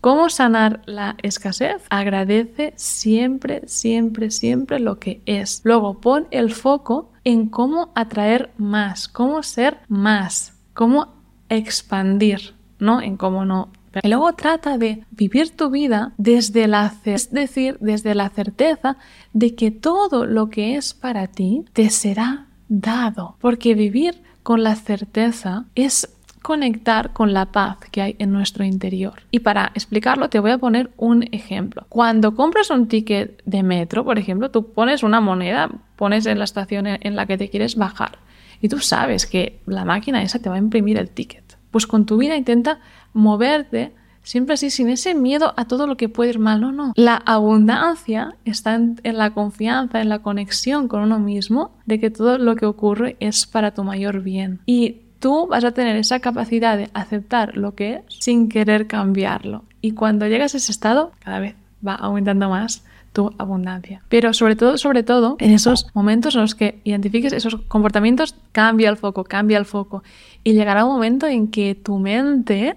¿Cómo 0.00 0.30
sanar 0.30 0.82
la 0.86 1.16
escasez? 1.22 1.82
Agradece 1.90 2.72
siempre, 2.76 3.62
siempre, 3.66 4.30
siempre 4.30 4.78
lo 4.78 4.98
que 5.00 5.22
es. 5.26 5.60
Luego 5.64 6.00
pon 6.00 6.28
el 6.30 6.52
foco 6.52 7.10
en 7.24 7.48
cómo 7.48 7.90
atraer 7.96 8.50
más, 8.58 9.08
cómo 9.08 9.42
ser 9.42 9.78
más, 9.88 10.54
cómo 10.72 11.14
expandir, 11.48 12.54
no 12.78 13.02
en 13.02 13.16
cómo 13.16 13.44
no. 13.44 13.70
Y 14.02 14.08
luego 14.08 14.32
trata 14.34 14.78
de 14.78 15.04
vivir 15.10 15.56
tu 15.56 15.70
vida 15.70 16.12
desde 16.16 16.68
la, 16.68 16.94
es 17.04 17.32
decir, 17.32 17.76
desde 17.80 18.14
la 18.14 18.28
certeza 18.28 18.98
de 19.32 19.56
que 19.56 19.72
todo 19.72 20.26
lo 20.26 20.48
que 20.48 20.76
es 20.76 20.94
para 20.94 21.26
ti 21.26 21.64
te 21.72 21.90
será 21.90 22.46
dado, 22.68 23.36
porque 23.40 23.74
vivir 23.74 24.22
con 24.42 24.62
la 24.62 24.76
certeza 24.76 25.64
es 25.74 26.08
conectar 26.42 27.12
con 27.12 27.32
la 27.32 27.46
paz 27.46 27.78
que 27.90 28.02
hay 28.02 28.16
en 28.18 28.32
nuestro 28.32 28.64
interior. 28.64 29.22
Y 29.30 29.40
para 29.40 29.72
explicarlo 29.74 30.28
te 30.28 30.40
voy 30.40 30.50
a 30.50 30.58
poner 30.58 30.90
un 30.96 31.24
ejemplo. 31.32 31.86
Cuando 31.88 32.34
compras 32.34 32.70
un 32.70 32.88
ticket 32.88 33.42
de 33.44 33.62
metro, 33.62 34.04
por 34.04 34.18
ejemplo, 34.18 34.50
tú 34.50 34.72
pones 34.72 35.02
una 35.02 35.20
moneda, 35.20 35.70
pones 35.96 36.26
en 36.26 36.38
la 36.38 36.44
estación 36.44 36.86
en 36.86 37.16
la 37.16 37.26
que 37.26 37.38
te 37.38 37.50
quieres 37.50 37.76
bajar 37.76 38.18
y 38.60 38.68
tú 38.68 38.78
sabes 38.78 39.26
que 39.26 39.60
la 39.66 39.84
máquina 39.84 40.22
esa 40.22 40.38
te 40.38 40.48
va 40.48 40.56
a 40.56 40.58
imprimir 40.58 40.98
el 40.98 41.10
ticket. 41.10 41.56
Pues 41.70 41.86
con 41.86 42.06
tu 42.06 42.16
vida 42.16 42.36
intenta 42.36 42.80
moverte 43.12 43.92
siempre 44.22 44.54
así, 44.54 44.70
sin 44.70 44.88
ese 44.88 45.14
miedo 45.14 45.54
a 45.56 45.66
todo 45.66 45.86
lo 45.86 45.96
que 45.96 46.08
puede 46.08 46.30
ir 46.30 46.38
mal. 46.38 46.60
No, 46.60 46.72
no. 46.72 46.92
La 46.96 47.16
abundancia 47.16 48.34
está 48.44 48.74
en, 48.74 48.98
la 49.02 49.30
confianza, 49.32 50.00
en 50.00 50.08
la 50.08 50.20
conexión 50.20 50.88
con 50.88 51.02
uno 51.02 51.18
mismo, 51.18 51.72
de 51.86 52.00
que 52.00 52.10
todo 52.10 52.38
lo 52.38 52.56
que 52.56 52.66
ocurre 52.66 53.16
es 53.20 53.46
para 53.46 53.72
tu 53.72 53.84
mayor 53.84 54.22
bien. 54.22 54.60
Y 54.66 55.02
tú 55.18 55.46
vas 55.46 55.64
a 55.64 55.72
tener 55.72 55.96
esa 55.96 56.20
capacidad 56.20 56.76
de 56.76 56.90
aceptar 56.94 57.56
lo 57.56 57.74
que 57.74 57.94
es 57.94 58.02
sin 58.08 58.48
querer 58.48 58.86
cambiarlo. 58.86 59.64
Y 59.80 59.92
cuando 59.92 60.26
llegas 60.26 60.54
a 60.54 60.58
ese 60.58 60.72
estado, 60.72 61.12
cada 61.20 61.40
vez 61.40 61.54
va 61.86 61.94
aumentando 61.94 62.48
más 62.48 62.84
tu 63.12 63.32
abundancia. 63.38 64.02
Pero 64.08 64.32
sobre 64.32 64.56
todo, 64.56 64.78
sobre 64.78 65.02
todo, 65.02 65.36
en 65.40 65.52
esos 65.52 65.86
momentos 65.94 66.34
en 66.34 66.42
los 66.42 66.54
que 66.54 66.80
identifiques 66.84 67.32
esos 67.32 67.56
comportamientos, 67.68 68.34
cambia 68.52 68.90
el 68.90 68.96
foco, 68.96 69.24
cambia 69.24 69.58
el 69.58 69.64
foco. 69.64 70.02
Y 70.44 70.52
llegará 70.52 70.84
un 70.84 70.92
momento 70.92 71.26
en 71.26 71.48
que 71.48 71.74
tu 71.74 71.98
mente 71.98 72.76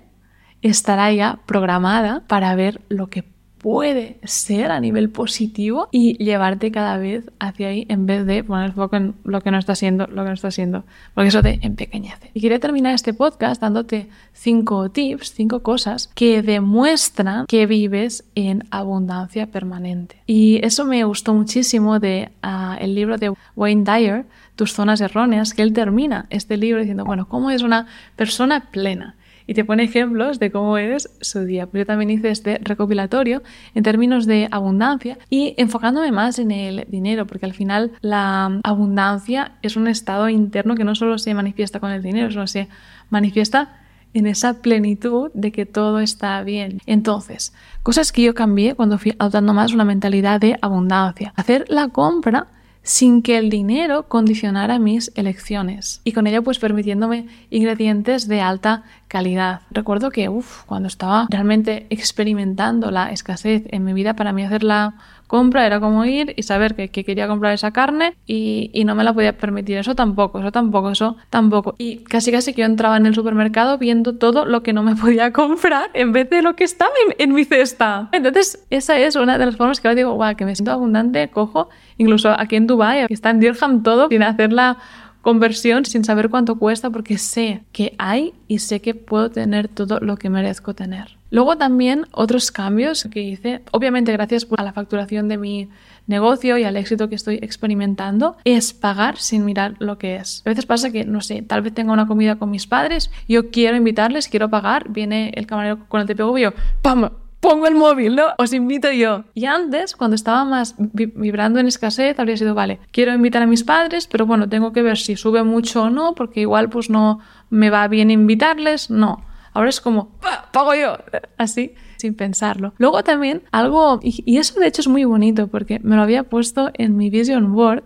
estará 0.62 1.12
ya 1.12 1.40
programada 1.46 2.24
para 2.28 2.56
ver 2.56 2.82
lo 2.90 3.08
que 3.08 3.24
puede 3.62 4.18
ser 4.24 4.72
a 4.72 4.80
nivel 4.80 5.10
positivo 5.10 5.88
y 5.92 6.18
llevarte 6.18 6.72
cada 6.72 6.98
vez 6.98 7.26
hacia 7.40 7.68
ahí 7.68 7.86
en 7.90 8.08
vez 8.08 8.26
de 8.26 8.44
poner 8.44 8.74
foco 8.74 8.96
en 8.96 9.14
lo 9.24 9.42
que 9.42 9.52
no 9.52 9.60
está 9.60 9.76
siendo, 9.76 10.08
lo 10.08 10.24
que 10.24 10.30
no 10.30 10.34
está 10.34 10.50
siendo, 10.50 10.84
porque 11.14 11.30
eso 11.30 11.44
te 11.44 11.60
empequeñece. 11.62 12.32
Y 12.34 12.42
quería 12.42 12.60
terminar 12.60 12.96
este 12.96 13.14
podcast 13.14 13.62
dándote 13.62 14.10
cinco 14.34 14.90
tips, 14.90 15.34
cinco 15.34 15.62
cosas 15.62 16.10
que 16.16 16.42
demuestran 16.42 17.46
que 17.46 17.68
vives 17.68 18.24
en 18.34 18.66
abundancia 18.72 19.48
permanente. 19.48 20.18
Y 20.26 20.60
eso 20.66 20.84
me 20.86 21.04
gustó 21.04 21.34
muchísimo 21.34 22.00
de 22.00 22.32
ah, 22.42 22.78
el 22.82 22.96
libro 22.96 23.18
de 23.18 23.34
Wayne 23.56 23.84
Dyer, 23.84 24.26
Tus 24.56 24.74
zonas 24.74 25.02
erróneas, 25.02 25.54
que 25.54 25.62
él 25.62 25.74
termina 25.74 26.26
este 26.30 26.58
libro 26.58 26.80
diciendo, 26.80 27.06
bueno, 27.06 27.28
¿cómo 27.28 27.52
es 27.52 27.62
una 27.62 27.88
persona 28.16 28.72
plena? 28.72 29.16
Y 29.48 29.54
te 29.54 29.66
pone 29.66 29.84
ejemplos 29.84 30.40
de 30.40 30.52
cómo 30.52 30.78
es 30.78 31.10
su 31.22 31.46
día. 31.46 31.68
Yo 31.72 31.86
también 31.86 32.10
hice 32.10 32.30
este 32.30 32.60
recopilatorio 32.64 33.42
en 33.76 33.84
términos 33.84 34.26
de 34.26 34.48
abundancia 34.52 35.18
y 35.30 35.54
enfocándome 35.58 36.12
más 36.12 36.40
en 36.40 36.52
el 36.52 36.86
dinero, 36.88 37.26
porque 37.26 37.46
al 37.46 37.54
final 37.54 37.92
la 38.02 38.60
abundancia 38.64 39.54
es 39.62 39.76
un 39.76 39.88
estado 39.88 40.30
interno 40.30 40.76
que 40.76 40.84
no 40.84 40.96
solo 40.96 41.18
se 41.18 41.34
manifiesta 41.34 41.80
con 41.80 41.92
el 41.92 42.02
dinero, 42.02 42.30
sino 42.32 42.48
se 42.48 42.68
manifiesta 43.10 43.78
en 44.14 44.28
esa 44.28 44.62
plenitud 44.62 45.32
de 45.34 45.52
que 45.52 45.66
todo 45.66 46.00
está 46.00 46.44
bien. 46.44 46.82
Entonces, 46.86 47.54
cosas 47.84 48.12
que 48.12 48.24
yo 48.24 48.34
cambié 48.34 48.76
cuando 48.76 48.98
fui 48.98 49.14
adoptando 49.18 49.54
más 49.54 49.74
una 49.74 49.86
mentalidad 49.86 50.40
de 50.40 50.58
abundancia. 50.62 51.34
Hacer 51.36 51.66
la 51.70 51.88
compra 51.88 52.48
sin 52.84 53.22
que 53.22 53.38
el 53.38 53.50
dinero 53.50 54.08
condicionara 54.08 54.80
mis 54.80 55.12
elecciones 55.16 56.02
y 56.04 56.14
con 56.14 56.28
ello 56.28 56.44
pues 56.44 56.60
permitiéndome 56.60 57.28
ingredientes 57.50 58.28
de 58.28 58.42
alta 58.42 58.84
calidad. 59.08 59.62
Recuerdo 59.70 60.10
que 60.10 60.30
uf, 60.30 60.64
cuando 60.66 60.88
estaba 60.88 61.28
realmente 61.30 61.86
experimentando 61.90 62.92
la 62.92 63.12
escasez 63.12 63.64
en 63.70 63.84
mi 63.84 63.94
vida, 63.94 64.16
para 64.16 64.34
mí 64.34 64.44
hacer 64.44 64.64
la 64.64 64.96
compra 65.32 65.66
era 65.66 65.80
como 65.80 66.04
ir 66.04 66.34
y 66.36 66.44
saber 66.44 66.76
que, 66.76 66.90
quería 66.90 67.26
comprar 67.26 67.54
esa 67.54 67.72
carne 67.72 68.18
y, 68.28 68.84
no 68.84 68.96
me 68.96 69.06
la 69.06 69.14
podía 69.14 69.38
permitir. 69.38 69.78
Eso 69.78 69.96
tampoco, 69.96 70.40
eso 70.40 70.52
tampoco, 70.52 70.92
eso 70.92 71.16
tampoco. 71.30 71.74
Y 71.78 72.00
casi 72.04 72.34
casi 72.34 72.54
que 72.54 72.64
yo 72.64 72.66
entraba 72.66 72.98
en 72.98 73.06
el 73.06 73.16
supermercado 73.16 73.78
viendo 73.78 74.18
todo 74.18 74.44
lo 74.44 74.62
que 74.62 74.74
no 74.74 74.84
me 74.84 74.94
podía 75.02 75.32
comprar 75.32 75.90
en 75.94 76.12
vez 76.12 76.30
de 76.30 76.42
lo 76.42 76.58
que 76.58 76.66
estaba 76.66 76.92
en, 77.18 77.34
mi 77.34 77.46
cesta. 77.46 78.10
Entonces, 78.12 78.66
esa 78.70 79.00
es 79.00 79.16
una 79.16 79.38
de 79.38 79.46
las 79.46 79.56
formas 79.56 79.80
que 79.80 79.88
ahora 79.88 79.96
digo, 79.96 80.12
guau, 80.16 80.36
que 80.36 80.44
me 80.44 80.54
siento 80.54 80.74
abundante, 80.74 81.30
cojo, 81.30 81.70
incluso 81.98 82.30
aquí 82.38 82.58
en 82.58 82.68
Dubai, 82.68 83.08
que 83.08 83.14
está 83.14 83.30
en 83.30 83.40
Dirham 83.40 83.84
todo, 83.84 84.10
sin 84.10 84.24
hacerla 84.24 84.80
conversión 85.22 85.86
sin 85.86 86.04
saber 86.04 86.30
cuánto 86.30 86.56
cuesta 86.56 86.90
porque 86.90 87.20
sé 87.20 87.62
que 87.72 87.94
hay 88.00 88.34
y 88.48 88.58
sé 88.58 88.82
que 88.82 88.96
puedo 88.96 89.30
tener 89.30 89.68
todo 89.70 90.00
lo 90.00 90.18
que 90.18 90.30
merezco 90.30 90.74
tener. 90.74 91.21
Luego 91.32 91.58
también 91.58 92.06
otros 92.12 92.52
cambios 92.52 93.08
que 93.12 93.22
hice, 93.22 93.62
obviamente 93.72 94.12
gracias 94.12 94.46
a 94.56 94.64
la 94.64 94.74
facturación 94.74 95.28
de 95.30 95.38
mi 95.38 95.70
negocio 96.06 96.58
y 96.58 96.66
al 96.66 96.78
éxito 96.78 97.10
que 97.10 97.16
estoy 97.16 97.36
experimentando, 97.42 98.36
es 98.44 98.74
pagar 98.74 99.18
sin 99.18 99.46
mirar 99.46 99.76
lo 99.80 99.98
que 99.98 100.18
es. 100.18 100.44
A 100.46 100.50
veces 100.50 100.66
pasa 100.66 100.92
que, 100.92 101.06
no 101.06 101.22
sé, 101.22 101.42
tal 101.42 101.62
vez 101.62 101.74
tenga 101.74 101.94
una 101.94 102.06
comida 102.06 102.36
con 102.36 102.52
mis 102.52 102.68
padres, 102.68 103.10
yo 103.28 103.50
quiero 103.50 103.78
invitarles, 103.78 104.28
quiero 104.28 104.50
pagar, 104.50 104.90
viene 104.90 105.32
el 105.36 105.48
camarero 105.48 105.88
con 105.88 106.02
el 106.02 106.08
TPV 106.08 106.38
y 106.38 106.42
yo, 106.42 106.54
¡pam! 106.82 107.10
pongo 107.42 107.66
el 107.66 107.76
móvil, 107.76 108.16
¿no? 108.16 108.26
Os 108.38 108.54
invito 108.54 108.92
yo. 108.92 109.26
Y 109.34 109.46
antes, 109.46 109.96
cuando 109.96 110.16
estaba 110.16 110.46
más 110.46 110.76
vibrando 110.78 111.60
en 111.60 111.68
escasez, 111.68 112.18
habría 112.20 112.38
sido, 112.38 112.54
vale, 112.54 112.80
quiero 112.92 113.14
invitar 113.14 113.42
a 113.42 113.48
mis 113.48 113.64
padres, 113.64 114.08
pero 114.08 114.26
bueno, 114.26 114.48
tengo 114.48 114.72
que 114.72 114.84
ver 114.84 114.98
si 114.98 115.16
sube 115.16 115.44
mucho 115.44 115.84
o 115.84 115.90
no, 115.90 116.14
porque 116.14 116.42
igual 116.42 116.70
pues 116.70 116.90
no 116.90 117.20
me 117.50 117.70
va 117.70 117.88
bien 117.88 118.12
invitarles, 118.12 118.90
no. 118.90 119.24
Ahora 119.54 119.70
es 119.70 119.82
como, 119.82 120.12
pago 120.52 120.74
yo, 120.76 120.98
así, 121.38 121.74
sin 121.98 122.16
pensarlo. 122.16 122.74
Luego 122.78 123.04
también 123.04 123.44
algo, 123.52 124.00
y, 124.02 124.38
eso 124.38 124.60
de 124.60 124.68
hecho 124.68 124.82
es 124.82 124.88
muy 124.88 125.04
bonito, 125.04 125.48
porque 125.48 125.80
me 125.80 125.96
lo 125.96 126.02
había 126.02 126.24
puesto 126.24 126.72
en 126.74 126.96
mi 126.96 127.10
vision 127.10 127.54
board, 127.54 127.84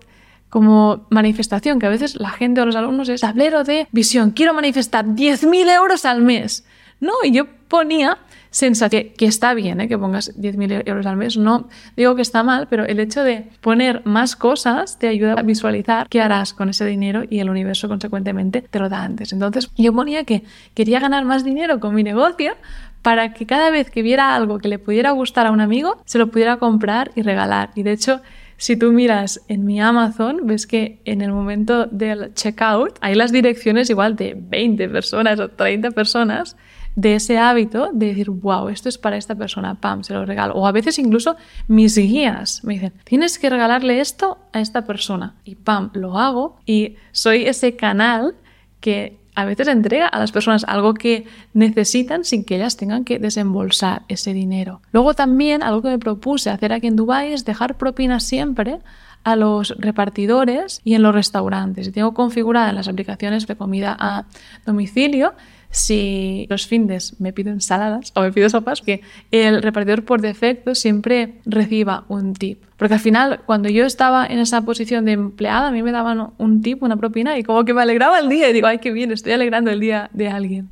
como 0.49 1.05
manifestación, 1.09 1.79
que 1.79 1.87
a 1.87 1.89
veces 1.89 2.15
la 2.19 2.29
gente 2.29 2.61
o 2.61 2.65
los 2.65 2.75
alumnos 2.75 3.09
es 3.09 3.21
tablero 3.21 3.63
de 3.63 3.87
visión, 3.91 4.31
quiero 4.31 4.53
manifestar 4.53 5.05
10.000 5.05 5.69
euros 5.75 6.05
al 6.05 6.21
mes. 6.21 6.65
No, 6.99 7.13
y 7.23 7.31
yo 7.31 7.47
ponía 7.75 8.17
sensación, 8.51 9.07
que 9.17 9.25
está 9.25 9.53
bien 9.53 9.81
¿eh? 9.81 9.89
que 9.89 9.97
pongas 9.97 10.33
10.000 10.39 10.83
euros 10.85 11.05
al 11.05 11.17
mes, 11.17 11.35
no 11.35 11.67
digo 11.97 12.15
que 12.15 12.21
está 12.21 12.41
mal, 12.41 12.67
pero 12.69 12.85
el 12.85 13.01
hecho 13.01 13.21
de 13.21 13.49
poner 13.59 14.01
más 14.05 14.37
cosas 14.37 14.97
te 14.97 15.09
ayuda 15.09 15.33
a 15.33 15.41
visualizar 15.41 16.07
qué 16.07 16.21
harás 16.21 16.53
con 16.53 16.69
ese 16.69 16.85
dinero 16.85 17.23
y 17.29 17.39
el 17.39 17.49
universo 17.49 17.89
consecuentemente 17.89 18.61
te 18.61 18.79
lo 18.79 18.87
da 18.87 19.03
antes. 19.03 19.33
Entonces 19.33 19.69
yo 19.75 19.91
ponía 19.91 20.23
que 20.23 20.43
quería 20.73 21.01
ganar 21.01 21.25
más 21.25 21.43
dinero 21.43 21.81
con 21.81 21.93
mi 21.93 22.03
negocio 22.03 22.53
para 23.01 23.33
que 23.33 23.45
cada 23.45 23.71
vez 23.71 23.91
que 23.91 24.01
viera 24.01 24.33
algo 24.33 24.57
que 24.59 24.69
le 24.69 24.79
pudiera 24.79 25.11
gustar 25.11 25.47
a 25.47 25.51
un 25.51 25.59
amigo, 25.59 26.01
se 26.05 26.17
lo 26.17 26.27
pudiera 26.27 26.55
comprar 26.55 27.11
y 27.15 27.23
regalar. 27.23 27.71
Y 27.75 27.83
de 27.83 27.91
hecho, 27.91 28.21
si 28.55 28.77
tú 28.77 28.93
miras 28.93 29.41
en 29.49 29.65
mi 29.65 29.81
Amazon, 29.81 30.39
ves 30.43 30.65
que 30.65 31.01
en 31.03 31.21
el 31.21 31.33
momento 31.33 31.87
del 31.87 32.33
checkout 32.33 32.97
hay 33.01 33.15
las 33.15 33.33
direcciones 33.33 33.89
igual 33.89 34.15
de 34.15 34.33
20 34.37 34.87
personas 34.87 35.41
o 35.41 35.49
30 35.49 35.91
personas 35.91 36.55
de 36.95 37.15
ese 37.15 37.37
hábito 37.37 37.89
de 37.93 38.07
decir, 38.07 38.29
wow, 38.29 38.69
esto 38.69 38.89
es 38.89 38.97
para 38.97 39.17
esta 39.17 39.35
persona, 39.35 39.75
pam, 39.75 40.03
se 40.03 40.13
lo 40.13 40.25
regalo. 40.25 40.55
O 40.55 40.65
a 40.65 40.71
veces 40.71 40.97
incluso 40.97 41.35
mis 41.67 41.97
guías 41.97 42.63
me 42.63 42.75
dicen, 42.75 42.93
tienes 43.03 43.37
que 43.37 43.49
regalarle 43.49 43.99
esto 43.99 44.37
a 44.53 44.61
esta 44.61 44.85
persona. 44.85 45.35
Y 45.43 45.55
pam, 45.55 45.91
lo 45.93 46.17
hago 46.17 46.57
y 46.65 46.95
soy 47.11 47.45
ese 47.45 47.75
canal 47.75 48.35
que 48.79 49.17
a 49.35 49.43
veces 49.43 49.67
entrega 49.67 50.07
a 50.07 50.17
las 50.17 50.31
personas 50.31 50.63
algo 50.65 50.93
que 50.93 51.25
necesitan 51.53 52.23
sin 52.23 52.45
que 52.45 52.55
ellas 52.55 52.77
tengan 52.77 53.03
que 53.03 53.19
desembolsar 53.19 54.03
ese 54.07 54.31
dinero. 54.33 54.81
Luego 54.93 55.13
también 55.13 55.61
algo 55.61 55.81
que 55.81 55.89
me 55.89 55.99
propuse 55.99 56.49
hacer 56.49 56.71
aquí 56.71 56.87
en 56.87 56.95
Dubai 56.95 57.33
es 57.33 57.43
dejar 57.43 57.77
propinas 57.77 58.23
siempre 58.23 58.79
a 59.25 59.35
los 59.35 59.75
repartidores 59.79 60.79
y 60.85 60.93
en 60.93 61.01
los 61.01 61.13
restaurantes. 61.13 61.91
Tengo 61.91 62.13
configurada 62.13 62.69
en 62.69 62.75
las 62.75 62.87
aplicaciones 62.87 63.45
de 63.47 63.55
comida 63.57 63.97
a 63.99 64.25
domicilio 64.65 65.33
si 65.75 66.47
los 66.49 66.67
findes 66.67 67.19
me 67.19 67.33
pido 67.33 67.51
ensaladas 67.51 68.11
o 68.15 68.21
me 68.21 68.31
pido 68.31 68.49
sopas, 68.49 68.81
que 68.81 69.01
el 69.31 69.61
repartidor 69.61 70.05
por 70.05 70.21
defecto 70.21 70.73
siempre 70.73 71.41
reciba 71.45 72.05
un 72.07 72.33
tip. 72.33 72.63
Porque 72.77 72.95
al 72.95 72.99
final, 72.99 73.41
cuando 73.45 73.69
yo 73.69 73.85
estaba 73.85 74.25
en 74.25 74.39
esa 74.39 74.63
posición 74.63 75.05
de 75.05 75.13
empleada, 75.13 75.67
a 75.67 75.71
mí 75.71 75.83
me 75.83 75.91
daban 75.91 76.31
un 76.37 76.61
tip, 76.61 76.81
una 76.83 76.97
propina, 76.97 77.37
y 77.37 77.43
como 77.43 77.65
que 77.65 77.73
me 77.73 77.81
alegraba 77.81 78.19
el 78.19 78.29
día 78.29 78.49
y 78.49 78.53
digo, 78.53 78.67
ay, 78.67 78.79
qué 78.79 78.91
bien, 78.91 79.11
estoy 79.11 79.33
alegrando 79.33 79.71
el 79.71 79.79
día 79.79 80.09
de 80.13 80.29
alguien. 80.29 80.67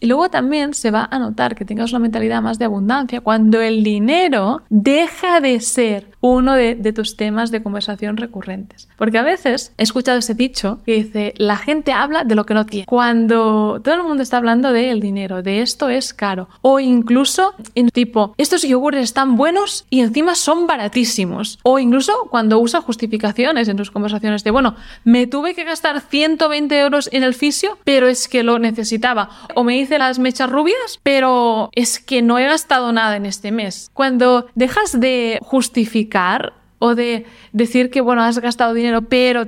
Y 0.00 0.06
luego 0.06 0.28
también 0.28 0.74
se 0.74 0.90
va 0.90 1.08
a 1.10 1.18
notar 1.18 1.54
que 1.54 1.64
tengas 1.64 1.92
una 1.92 2.00
mentalidad 2.00 2.42
más 2.42 2.58
de 2.58 2.64
abundancia 2.64 3.20
cuando 3.20 3.60
el 3.60 3.82
dinero 3.82 4.62
deja 4.68 5.40
de 5.40 5.60
ser 5.60 6.18
uno 6.20 6.54
de, 6.54 6.74
tus 6.92 7.16
temas 7.16 7.50
de 7.50 7.62
conversación 7.62 8.16
recurrentes. 8.16 8.88
Porque 8.96 9.18
a 9.18 9.22
veces 9.22 9.72
he 9.76 9.82
escuchado 9.82 10.18
ese 10.18 10.34
dicho 10.34 10.80
que 10.84 10.94
dice, 10.94 11.34
la 11.36 11.56
gente 11.56 11.92
habla 11.92 12.24
de 12.24 12.34
lo 12.34 12.44
que 12.44 12.54
no 12.54 12.66
tiene. 12.66 12.86
Cuando 12.86 13.80
todo 13.84 13.94
el 13.94 14.02
mundo 14.02 14.22
está 14.22 14.38
hablando 14.38 14.72
del 14.72 15.00
dinero, 15.00 15.42
de 15.42 15.62
esto 15.62 15.88
es 15.88 16.14
caro. 16.14 16.48
O 16.62 16.80
incluso 16.80 17.54
tipo, 17.92 18.34
estos 18.36 18.62
yogures 18.62 19.02
están 19.02 19.36
buenos 19.36 19.86
y 19.90 20.00
encima 20.00 20.34
son 20.34 20.66
baratísimos. 20.66 21.58
O 21.62 21.78
incluso 21.78 22.12
cuando 22.30 22.58
usa 22.58 22.80
justificaciones 22.80 23.68
en 23.68 23.76
tus 23.76 23.90
conversaciones 23.90 24.42
de, 24.44 24.50
bueno, 24.50 24.74
me 25.04 25.26
tuve 25.26 25.54
que 25.54 25.64
gastar 25.64 26.00
120 26.00 26.80
euros 26.80 27.08
en 27.12 27.22
el 27.22 27.34
fisio, 27.34 27.78
pero 27.84 28.08
es 28.08 28.28
que 28.28 28.42
lo 28.42 28.58
necesitaba. 28.58 29.30
O 29.54 29.62
me 29.62 29.74
las 29.96 30.18
mechas 30.18 30.50
rubias, 30.50 31.00
pero 31.02 31.70
es 31.72 31.98
que 31.98 32.20
no 32.20 32.38
he 32.38 32.44
gastado 32.44 32.92
nada 32.92 33.16
en 33.16 33.24
este 33.24 33.52
mes. 33.52 33.90
Cuando 33.94 34.48
dejas 34.54 35.00
de 35.00 35.38
justificar 35.40 36.57
o 36.78 36.94
de 36.94 37.26
decir 37.52 37.90
que, 37.90 38.00
bueno, 38.00 38.22
has 38.22 38.38
gastado 38.38 38.74
dinero, 38.74 39.02
pero, 39.02 39.42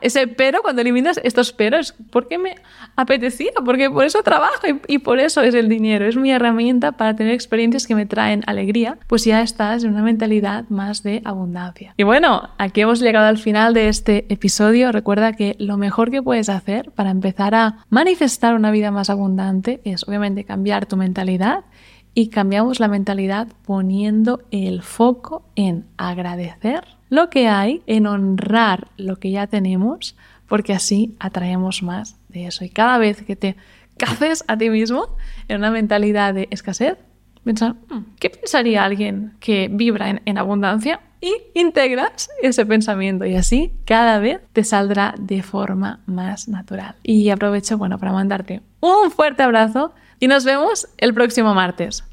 ese 0.00 0.26
pero, 0.26 0.62
cuando 0.62 0.82
eliminas 0.82 1.20
estos 1.24 1.52
peros, 1.52 1.94
porque 2.10 2.38
me 2.38 2.56
apetecía, 2.96 3.52
porque 3.64 3.90
por 3.90 4.04
eso 4.04 4.22
trabajo 4.22 4.66
y, 4.86 4.98
por 4.98 5.18
eso 5.20 5.42
es 5.42 5.54
el 5.54 5.68
dinero, 5.68 6.06
es 6.06 6.16
mi 6.16 6.30
herramienta 6.30 6.92
para 6.92 7.14
tener 7.14 7.34
experiencias 7.34 7.86
que 7.86 7.94
me 7.94 8.06
traen 8.06 8.42
alegría, 8.46 8.98
pues 9.06 9.24
ya 9.24 9.42
estás 9.42 9.84
en 9.84 9.90
una 9.90 10.02
mentalidad 10.02 10.64
más 10.68 11.02
de 11.02 11.22
abundancia. 11.24 11.94
Y 11.96 12.02
bueno, 12.02 12.50
aquí 12.58 12.80
hemos 12.80 13.00
llegado 13.00 13.26
al 13.26 13.38
final 13.38 13.74
de 13.74 13.88
este 13.88 14.26
episodio. 14.28 14.92
Recuerda 14.92 15.32
que 15.32 15.56
lo 15.58 15.76
mejor 15.76 16.10
que 16.10 16.22
puedes 16.22 16.48
hacer 16.48 16.90
para 16.92 17.10
empezar 17.10 17.54
a 17.54 17.84
manifestar 17.90 18.54
una 18.54 18.70
vida 18.70 18.90
más 18.90 19.10
abundante 19.10 19.80
es 19.84 20.06
obviamente 20.08 20.44
cambiar 20.44 20.86
tu 20.86 20.96
mentalidad 20.96 21.64
y 22.16 22.28
cambiamos 22.28 22.80
la 22.80 22.88
mentalidad 22.88 23.46
poniendo 23.66 24.40
el 24.50 24.80
foco 24.80 25.44
en 25.54 25.84
agradecer 25.98 26.88
lo 27.10 27.28
que 27.28 27.46
hay, 27.46 27.82
en 27.86 28.06
honrar 28.06 28.88
lo 28.96 29.16
que 29.16 29.30
ya 29.30 29.46
tenemos, 29.48 30.16
porque 30.48 30.72
así 30.72 31.14
atraemos 31.20 31.82
más 31.82 32.16
de 32.30 32.46
eso. 32.46 32.64
Y 32.64 32.70
cada 32.70 32.96
vez 32.96 33.20
que 33.20 33.36
te 33.36 33.56
caces 33.98 34.44
a 34.48 34.56
ti 34.56 34.70
mismo 34.70 35.14
en 35.48 35.58
una 35.58 35.70
mentalidad 35.70 36.32
de 36.32 36.48
escasez, 36.50 36.96
pensar, 37.44 37.74
"Hmm, 37.90 38.04
¿qué 38.18 38.30
pensaría 38.30 38.82
alguien 38.82 39.34
que 39.38 39.68
vibra 39.70 40.08
en, 40.08 40.22
en 40.24 40.38
abundancia? 40.38 41.00
Y 41.20 41.34
integras 41.52 42.30
ese 42.40 42.64
pensamiento 42.64 43.26
y 43.26 43.34
así 43.34 43.74
cada 43.84 44.20
vez 44.20 44.40
te 44.54 44.64
saldrá 44.64 45.14
de 45.18 45.42
forma 45.42 46.00
más 46.06 46.48
natural. 46.48 46.94
Y 47.02 47.28
aprovecho, 47.28 47.76
bueno, 47.76 47.98
para 47.98 48.12
mandarte 48.12 48.62
un 48.80 49.10
fuerte 49.10 49.42
abrazo 49.42 49.92
y 50.20 50.28
nos 50.28 50.44
vemos 50.44 50.88
el 50.98 51.14
próximo 51.14 51.54
martes. 51.54 52.04